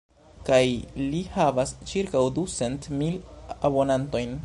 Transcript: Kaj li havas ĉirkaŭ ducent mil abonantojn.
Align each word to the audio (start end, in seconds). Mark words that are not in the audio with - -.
Kaj 0.47 0.61
li 1.11 1.19
havas 1.35 1.75
ĉirkaŭ 1.91 2.25
ducent 2.39 2.91
mil 3.03 3.23
abonantojn. 3.71 4.39